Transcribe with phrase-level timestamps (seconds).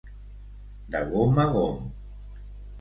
[0.95, 1.79] De gom a gom.